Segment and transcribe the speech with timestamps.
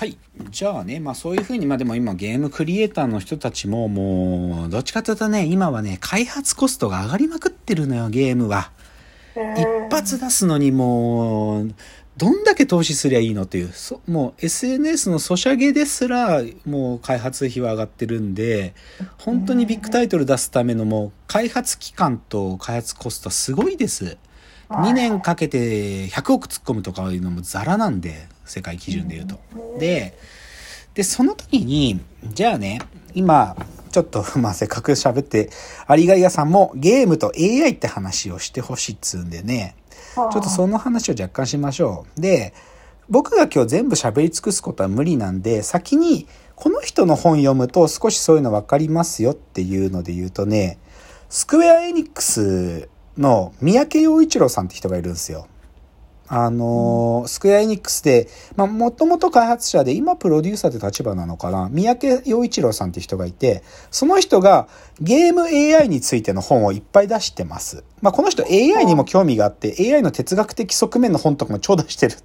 [0.00, 0.16] はい。
[0.48, 8.72] じゃあね、まあそういうふうに、まあでも今ゲームクリエイターの人たちももう、どっちかというとね、今はね、開発コストが上がりまくってるのよ、ゲームは。
[9.58, 11.74] 一発出すのにもう、
[12.16, 18.72] どんだけ投資すりゃいいのという、そもう SNS のソシャゲですら、もう開発費は上がってるんで、
[19.18, 24.16] 本当にビッグタイトル出すためのもう開発期間と開発コストはすごいです。
[24.70, 29.38] 2年かけて100億突っ込むとかいうのもザラなんで、世界基準で言うと。
[29.78, 30.18] で、
[30.94, 32.80] で、その時に、じゃあね、
[33.14, 33.56] 今、
[33.92, 35.50] ちょっと、 まあ、せっかく喋って、
[35.86, 39.76] アリガイアさんもゲームと AI って話をしてほしいっつうんでね、
[40.14, 42.20] ちょっとその話を若干しましょう。
[42.20, 42.52] で、
[43.08, 50.78] 僕が今日全部喋り尽くすことは無理なんで、先にこの人の本読むと少しそういうの分かりますよっていうので言うとね、
[51.28, 55.46] スクエアエニックスの三宅陽一郎さんって人がいるんですよ。
[56.32, 64.68] あのー、スクエアエニックスで、まあ、もともと開発者で、今プロデューサーって立場なのかな、三宅陽一郎さんって人がいて、その人が
[65.00, 67.82] ゲーム AI についての本をいっぱい出してます。
[68.00, 72.16] まあ、この人 AI にも興味があって、AI の哲学的側面の本とかも超出してる。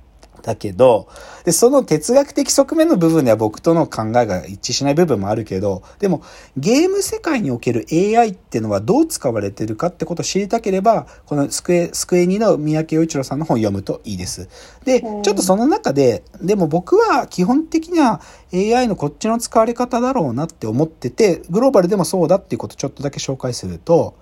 [0.46, 1.08] だけど、
[1.44, 6.22] で、その哲学的側面の部分では僕との考えが一致しない部分もあるけど、でも
[6.56, 14.48] ゲーム世界における AI っていうのはどう使われてるかってことを知りたければ、このスクエ、スクエニの三宅陽一郎さんの本を読むといいです。
[14.86, 18.22] で、ちょっとその中で、でも僕は基本的には
[18.54, 24.14] AI のこっちの使われ方だろうなって思ってて、グローバルでもそうだっていうことをちょっとだけ紹介すると、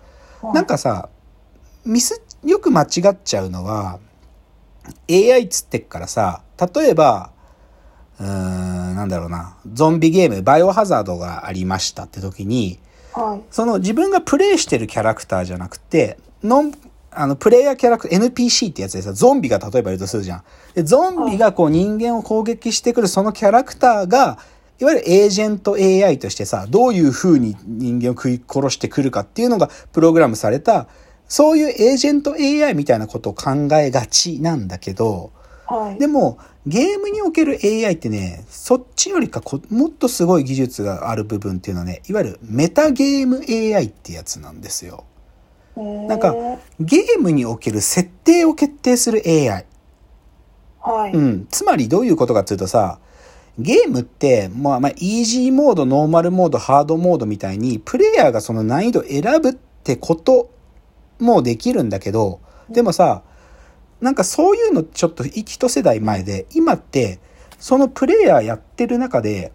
[0.53, 1.09] なんかさ、
[1.85, 3.99] ミス、よく間違っちゃうのは、
[5.09, 6.41] AI つってっからさ、
[6.75, 7.31] 例えば、
[8.19, 12.79] うーん、なんだろうな、ゾンビゲーム、バイオハザードがありましたって時に、
[13.13, 13.43] はい。
[13.51, 16.73] その自分がプレイしてるキャラクターじゃなくて、ノン、
[17.11, 20.43] あの、プレイヤーキャラクター、NPC ってやつでさ、ゾンビが例えばいるとするじゃん。
[20.73, 24.39] で、ゾンビがこう人間を攻撃してくるそのキャラクターが、
[24.79, 30.87] いわゆるエージェント AI としてさ、どういう風に人間を食い殺してくるかっていうのがプログラムされた、
[31.33, 35.31] そういうエージェント AI みたいなことを考えがちなんだけど、
[35.65, 35.97] はい。
[35.97, 45.05] でも、ゲームにおける AI ってね、そっちよりかこもっとすごい技術がある部分っていうのはね、いわゆるメタゲーム AI ってやつなんですよ。
[45.75, 46.35] なんか、
[46.79, 49.65] ゲームにおける設定を決定する AI。
[50.81, 51.13] はい。
[51.13, 51.47] うん。
[51.49, 52.99] つまりどういうことかっていうとさ、
[53.57, 60.53] ゲームって、まあ、まあ、イージーモード、ノーマルモード、ハードモードみたいに、プレイヤーがその難易度を選ぶってこと
[61.19, 63.23] もできるんだけど、でもさ、
[64.01, 67.19] なんかそういうのちょっと一世代前で、今って、
[67.59, 69.53] そのプレイヤーやってる中で、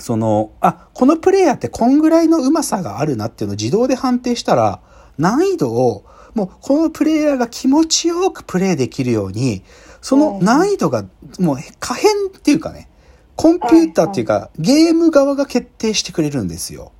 [0.00, 4.80] その、あ、このプレイヤーってこんぐらいの上手さがあるなっていうのを自動で判定したら、
[5.18, 9.62] 難易度を、もうこのプレイヤーが気持ちよくプレイできるように、
[10.00, 11.04] その難易度が
[11.38, 12.88] もう可変っていうかね、
[13.36, 16.92] コンピューターっていうか、ゲーム側が決定してくれるんですよ。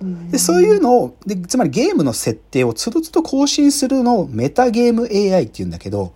[0.00, 6.12] うんで、そういうのを、で、つまりゲームの設定をつどつど更新するのをメタゲーム AI って言うんだけど、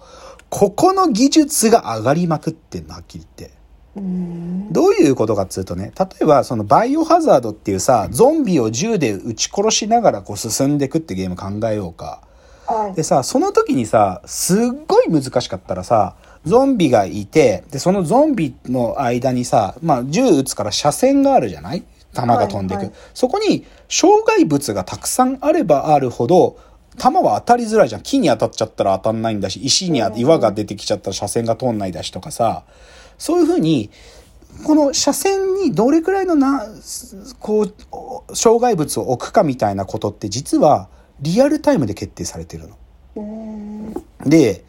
[0.49, 3.57] ここの技術が上がりまくってんの、はっきり言って。
[3.97, 12.23] うんどういうことかっつうとね、例えばそのバイオハザードっていうさ、ゾンビを銃で撃ち殺しながらこう進んでいくってゲーム考えようか。
[12.67, 12.95] はい。
[12.95, 16.15] でさ、その時にさ、すっごい難しかったらさ、
[16.47, 21.85] ゾンビがいて、で、そのゾンビの間にさ、まあ銃撃つから車線があるじゃない？
[22.13, 22.81] 弾が飛んでいく。
[22.81, 26.57] はいはいそこに障害物がたくさんあればあるほど、
[26.97, 28.03] 弾は当たりづらいじゃん。
[28.03, 32.65] 木に当たっちゃったら当たんないんだし、石に岩が出てきちゃったら車線が通んないだしとかさ、
[33.19, 33.91] そういうふうに、
[34.65, 36.67] この車線にどれくらいのな、
[37.41, 40.89] こう、障害物を置くかみたいなことって実は
[41.21, 42.77] リアルタイムで決定されてるの。
[43.17, 43.95] うん
[44.25, 44.65] で、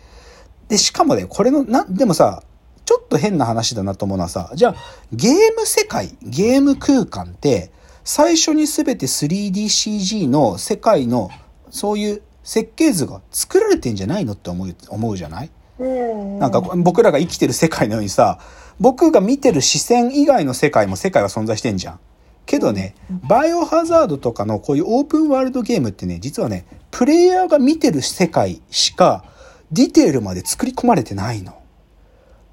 [0.68, 2.44] で、しかもね、これの、な、でもさ、
[2.86, 4.76] ちょっと変な話だなと思うのはさ、じゃあ、
[5.12, 7.72] ゲーム世界、ゲーム空間って、
[8.04, 11.30] 最初に全て 3DCG の世界の、
[11.70, 15.50] そういう設計図が作られてんじゃないのって思う、思うじゃない？
[15.80, 18.40] うんなんか僕らが生きてる世界のようにさ、
[18.80, 22.00] 僕が見てる視線以外の世界も世界は存在してんじゃん。
[22.46, 22.96] けどね、
[23.28, 29.24] バイオハザードとかのこういうオープンワールドゲームってね、実はね、プレイヤーが見てる世界しか
[29.72, 31.58] ディテールまで作り込まれてないの。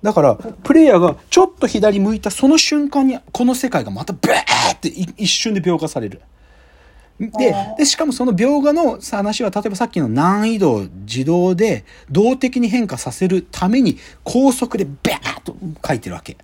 [0.02, 6.22] だから、プレイヤーがちょっと左向いたその瞬間に、この世界がまたブーってい一瞬で描画される。
[7.18, 15.54] で、で、しかもその描画の話は、例えばさっきの難易度を自動で動的に変化させるために高速でバーッと
[15.86, 16.38] 書いてるわけ。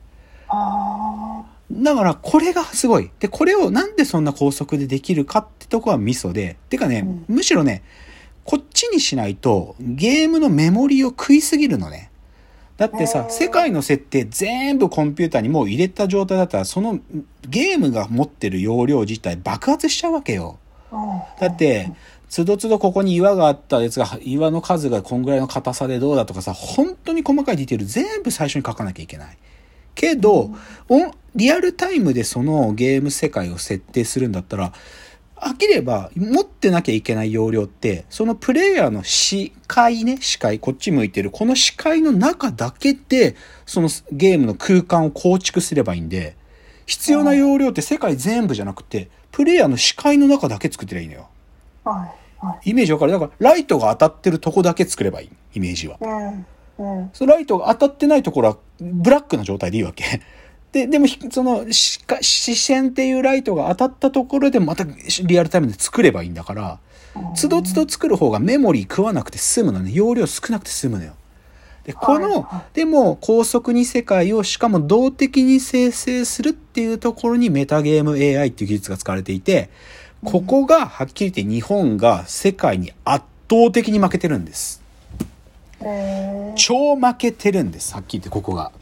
[0.48, 1.42] あ
[1.72, 3.10] だから、これがすごい。
[3.18, 6.56] で、これをなんでそんな高速でできるかってとこはミソで。
[6.68, 7.82] てかね、むしろね、
[8.44, 12.10] こっちにしないとゲームのメモリを食いすぎるのね。
[12.76, 17.00] だってさ、世界の設定全部コンピューターにもう入れた状態だったら、その
[17.48, 20.58] ゲームが持ってる容量自体爆発しちゃうわけよ。
[21.40, 21.92] だって、
[22.28, 29.38] つどつどここに岩があったやつが、岩の数がこんぐらいの硬さでどうだとかさ、本当に細かいディテール全部最初に書かなきゃいけない。
[29.94, 30.50] けど、
[31.34, 34.72] リアルタイムでそのゲーム世界を設定するんだったら、
[35.46, 46.36] 飽きれば持ってなきゃいけない容量って、そのプレイヤーの視界ね、視界、こっち向いてる、この視界の中だけで、そのゲームの空間を構築すればいいんで、
[46.86, 51.28] 必要な容量って世界全部じゃなくて、プレイヤーの視界の中だけ作ってりゃいいのよ。
[51.84, 52.44] はい。
[52.46, 52.70] はい。
[52.70, 53.12] イメージわかる？
[53.12, 55.30] だから、ライトが当たってるとこだけ作ればいい。
[55.54, 55.98] イメージは。
[56.00, 56.46] うん。
[56.78, 57.10] うん。
[57.12, 60.20] そのライトが当たってないところは、ブラックな状態でいいわけ。
[60.76, 64.84] で、でも、ひその、視線っていうライトが当たったところでまた
[65.24, 66.78] リアルタイムで作ればいいんだから、
[67.34, 69.90] つどつど作る方がメモリー食わなくて済むのね。
[69.90, 71.14] 容量少なくて済むのよ。
[71.84, 79.70] で、このは、でも、高速に世界を、しかも動的に生成するっていうところにメタゲーム AI っていう技術が使われていて、
[80.24, 84.82] ここが、はっきり言って日本が世界に圧倒的に負けてるんです。
[85.80, 87.94] えー、超負けてるんです。
[87.94, 88.72] はっきり言ってここが。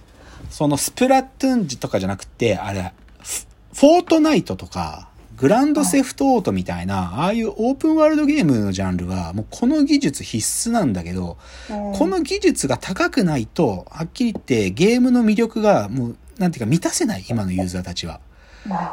[0.50, 2.92] そのスプラトゥーンとかじゃなくて、あれ、
[3.22, 11.38] フフォートナイトとか、グランドセフトオートみたいな、ああいうオープンワールドゲームのジャンルは、もうこの技術必須なんだけど、
[11.68, 18.20] この技術が高くないと、はっきり言ってゲームの魅力がもう、なんていうか満たせない、今のユーザーたちは。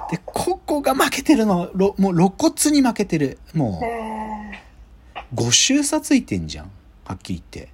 [0.09, 3.37] で、ここが負けてるの、ろもう露骨に負けてる。
[3.53, 3.81] も
[5.33, 6.71] う、5周差ついてんじゃん。
[7.05, 7.71] はっきり言って。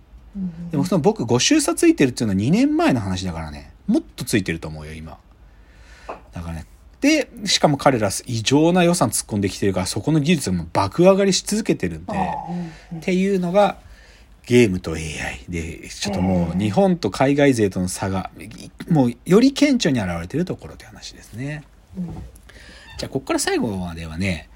[0.72, 3.72] でもその僕5周差ついてるっていうのは2年前の話だからね。
[3.88, 5.18] もっとついてると思うよ、今。
[6.34, 6.66] だからね。
[7.02, 12.14] で、しかも彼ら異常な予算突っ込んできてるから、そこの技術も爆上がりし続けてるんで、
[12.96, 13.78] っていうのが
[14.46, 18.32] ゲームと AI で、ちょっともう日本と海外勢との差が、
[18.90, 21.64] もうより顕著に現れてるところという話ですね。
[22.98, 24.50] じゃあ、ここから最後まではね、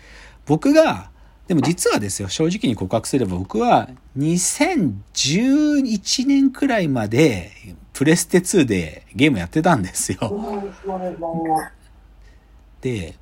[0.48, 1.11] 僕が、
[1.52, 7.52] でも実はですよ、正直に告白すれば僕は2011年くらいまで
[7.92, 10.18] プレステ2でゲームやってたんですよ。
[12.80, 13.16] で、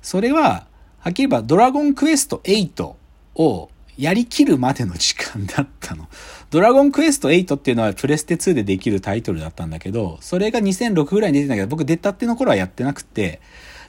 [0.00, 0.68] それは、
[1.00, 2.94] はっきり言えばドラゴンクエスト8
[3.34, 6.06] をやりきるまでの時間だったの。
[6.50, 13.40] ドラゴンクエスト8っていうのはプレステ2でできるタイトルだったんだけど、それが2006ぐらいに出てたけど、僕出たっての頃はやってなくて、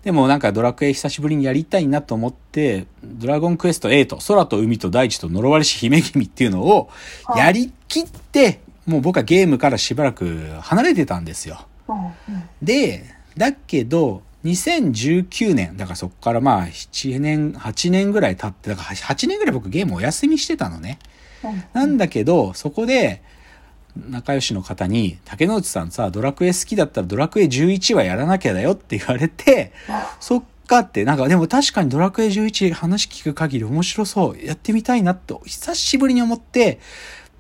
[0.04, 6.90] でもなんかドラクエ久しぶりにやりたいなと思って、ドラゴンクエスト8、空と海と大地と呪われし姫君っていうのを
[7.36, 11.68] やりきって、もう僕はゲームからしばらく離れてたんですよ。
[12.62, 13.06] で、
[13.38, 20.98] だけど、2019年、だからそこからまあ7年、8年ぐらい経って、だから8年ぐらい僕ゲームお休みしてたのね。
[21.74, 23.22] なんだけど、そこで、
[23.96, 29.72] 仲良しの方に、竹之内さんさ、ドラクエ好きだったらドラクエ11はやらなきゃだよって言われて、
[30.20, 36.80] そっかって、なんかでも確かにドラクエ11話聞く限り面白そう、やってみたいなと、久しぶりに思って、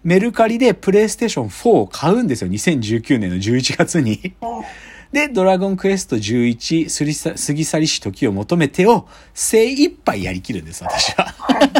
[0.03, 4.33] メルカリでプレイステーション4を買うんですよ、2019年の11月に。
[5.11, 11.35] で、ドラゴンクエスト11、すりさ過ぎ去りし時を求めてを精一杯やりきるんです、私は。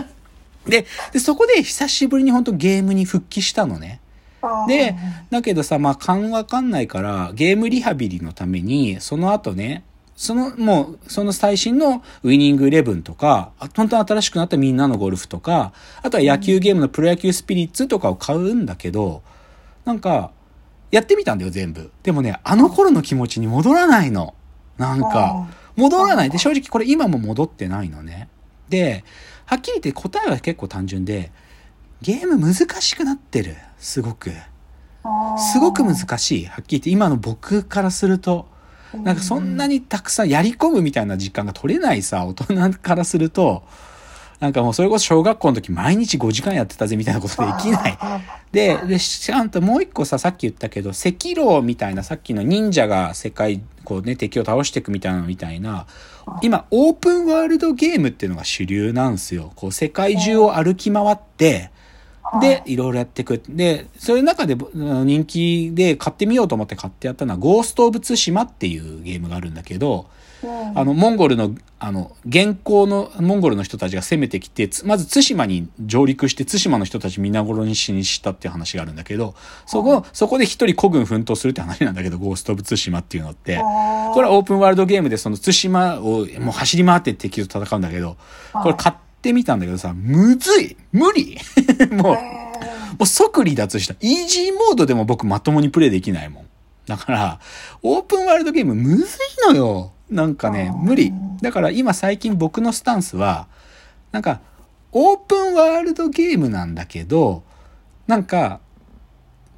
[0.67, 4.00] でで、そこで久しぶりに本当ゲームに復帰したのね。
[4.67, 4.95] で、
[5.29, 9.83] だけどさ、まあ、勘わかんないから、ゲームリハビリのために、その後ね、
[10.15, 15.73] その、もう、その最新のウィニングイレブンとか、あ本当に新しくなったみんなのゴルフとか、
[16.03, 19.23] あとは野球ゲームのプロ野球スピリッツとかを買うんだけど、
[19.85, 20.31] なんか、
[20.91, 21.91] やってみたんだよ、全部。
[22.03, 24.35] でもね、あの頃の気持ちに戻らないの。
[24.77, 26.29] なんか、戻らない。
[26.29, 28.29] で、正直これ今も戻ってないのね。
[28.69, 29.03] で、
[29.45, 31.31] はっきり言って答えは結構単純で、
[32.01, 33.55] ゲーム難しくなってる。
[33.77, 34.31] すごく。
[35.37, 36.45] すごく難しい。
[36.45, 38.47] はっきり言って今の僕からすると。
[38.93, 43.63] なんかそんなにたくさんやり込むみたいな時間が取れないさ、大人からすると、
[44.41, 47.97] なんかもうそれこそ小学校の時毎日5時間やってたぜみたいなことできない。
[48.51, 55.85] で、で、ちゃんともう一個さ、さっき言ったけど、赤狼みたいなさっきの忍者が世界、こうね、敵を倒していくみたいなのみたいな、
[56.41, 59.53] 今、オープンワールドゲームっていうのが主流なんですよ。
[59.55, 61.69] こう、世界中を歩き回って、
[62.39, 62.75] で、い。
[62.75, 63.41] ろいろやっていく。
[63.49, 70.07] で、そういう中で人気で買ってみようと思って買ってやったのは、ゴースト・オブ・ツシマっていうゲームがあるんだけど、
[70.75, 79.35] あの、モンゴルの、あの、現行のモンゴルの人たちが攻めてきて、まず対馬に上陸して、対馬の人たち皆殺にしにしたっていう話があるんだけど、
[79.65, 83.57] そこ、そこで一人孤軍奮闘するって話なんだけど、ゴースト・オブ・ツシマっていうのって。
[83.57, 88.17] これはオープンワールドゲームでその対馬をもう走り回って敵と戦うんだけど、
[88.53, 91.37] これ買ってみたんだけどさ、むずい無理
[91.91, 92.17] もう、
[93.03, 93.95] う即離脱した。
[94.01, 96.45] イージーモードでも僕まともにプレイできないもん。
[96.87, 97.39] だから、
[97.83, 99.07] オープンワールドゲームむずい
[99.47, 99.91] のよ。
[100.09, 101.13] なんかね、無理。
[101.41, 103.47] だから今最近僕のスタンスは、
[104.11, 104.41] なんか、
[104.91, 107.43] オープンワールドゲームなんだけど、
[108.07, 108.59] なんか、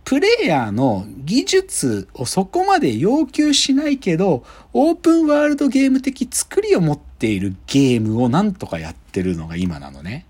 [0.03, 4.43] プレイヤーの技術をそこまで要求しないけど、
[4.73, 10.25] オープンワールドゲーム的作りを持っているゲームをなんとかやってるのが今なのね。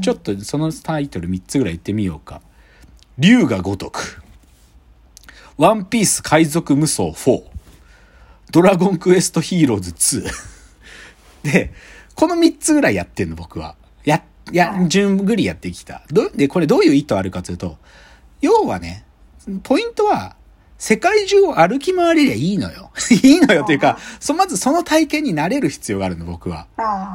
[0.00, 2.40] ちょっとそのタイトル3つぐらい言ってみようか。
[3.18, 4.22] 竜が如く。
[5.56, 7.42] ワンピース海賊無双4。
[8.50, 9.90] ドラゴンクエストヒーローズ
[10.22, 10.30] 2。
[11.42, 11.72] で、
[12.14, 13.76] この3つぐらいやってんの僕は。
[14.04, 16.02] や、や、順繰りやってきた。
[16.10, 17.76] ど、で、これどういう意図あるかというと、
[18.40, 19.04] 要はね、
[19.62, 20.36] ポイントは、
[20.78, 22.90] 世界中を歩き回れりゃいいのよ。
[23.10, 26.66] いいのよというか、そ、まずその体験になれる必要があるの、僕は。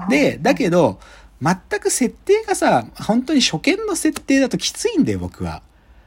[0.09, 0.99] で、だけど、
[1.41, 5.61] 全く設定がさ、本当に初見の設定だときついんだよ、僕は。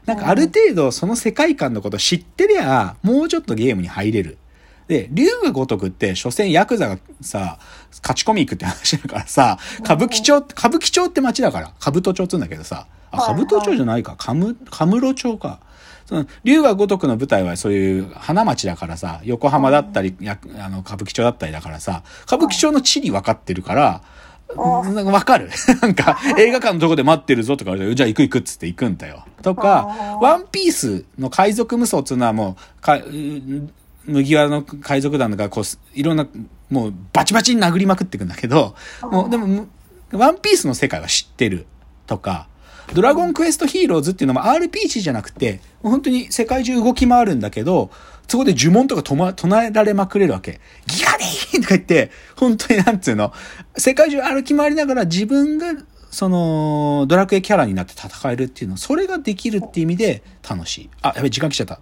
[0.05, 4.39] なんかある程度その世界観のこと知ってりゃ、もうちょっとゲームに入れる。
[4.87, 7.59] で、竜が如くって、所詮ヤクザがさ、
[8.03, 15.59] 勝ち込み行くって話だからさ、歌舞伎町、歌舞伎町って街だから、兜町って言うんだけどさ、あ、はい兜町じゃないか、かむ、かむろ町か。
[16.07, 24.03] その、竜が如くの舞台はそういう花町だからさ、横浜だったり、やあの、歌舞伎町だったりだからさ、歌舞伎町の地理分かってるから、
[24.57, 25.51] なんかわかる。
[25.83, 29.25] なんか、映画館のとこで待ってるぞとか言われてじゃあ行く行くっつって行くんだよ。
[29.43, 33.03] とかワンピースの海賊無双っていうのはもう、か、う
[34.07, 35.65] 麦わらの海賊団がこう、
[35.99, 36.29] いろんな、
[36.71, 39.69] もうバチバチに殴りまくっていくんだけど、もうでも、む
[40.13, 41.67] ワンピースの世界は知ってる
[42.07, 42.47] とか、
[42.95, 47.90] ドラゴンクエストヒーローズっていうのも RPG じゃなくて、本当に世界中動き回るんだけど、
[48.28, 50.61] そこで呪文とかとま唱えられまくれるわけ。
[50.87, 53.33] ギガディーとか言って、本当になんつうの、
[53.76, 55.75] 世界中歩き回りながら自分が、
[56.11, 60.90] その、ドラクエキャラになって戦えるっていうの、それができるっていう意味で楽しい。
[61.02, 61.81] あ、やべ、時間来ちゃった。